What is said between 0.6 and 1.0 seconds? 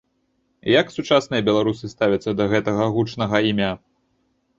Як